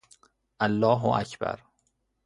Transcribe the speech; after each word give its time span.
الله 0.61 1.05
اکبر 1.05 1.59